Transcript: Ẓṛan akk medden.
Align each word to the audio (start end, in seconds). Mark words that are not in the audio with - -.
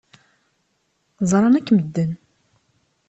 Ẓṛan 1.31 1.53
akk 1.59 1.69
medden. 1.77 2.11